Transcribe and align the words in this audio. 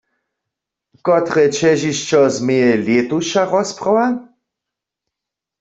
Kotre 1.05 1.45
ćežišćo 1.57 2.21
změje 2.35 2.73
lětuša 2.85 3.43
rozprawa? 3.51 4.07